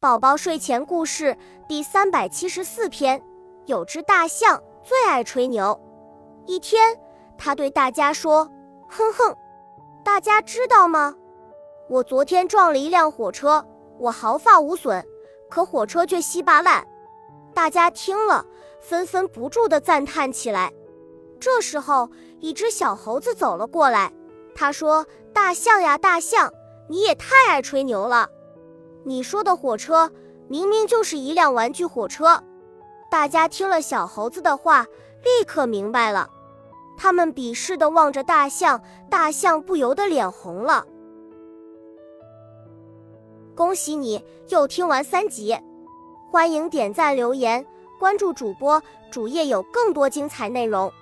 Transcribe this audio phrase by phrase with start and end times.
[0.00, 1.36] 宝宝睡前故事
[1.68, 3.22] 第三百七十四篇：
[3.66, 5.78] 有只大象最爱吹牛。
[6.46, 6.98] 一天，
[7.36, 8.50] 他对大家说
[8.88, 9.36] ：“哼哼，
[10.02, 11.14] 大家知道吗？
[11.90, 13.62] 我昨天撞了一辆火车，
[13.98, 15.04] 我毫发无损，
[15.50, 16.82] 可火车却稀巴烂。”
[17.52, 18.46] 大家听了，
[18.80, 20.72] 纷纷不住地赞叹起来。
[21.38, 22.08] 这时候，
[22.38, 24.10] 一只小猴子走了过来，
[24.54, 25.04] 他说
[25.34, 26.50] ：“大象呀，大象，
[26.88, 28.30] 你也太爱吹牛了。”
[29.04, 30.10] 你说的火车
[30.48, 32.42] 明明就是一辆玩具火车，
[33.10, 34.86] 大家听了小猴子的话，
[35.22, 36.28] 立刻明白了。
[36.96, 40.86] 他们鄙视地望着大象，大象不由得脸红了。
[43.54, 45.56] 恭喜你又听完三集，
[46.30, 47.64] 欢迎点赞、留言、
[47.98, 50.92] 关注主播，主页有更多精彩内容。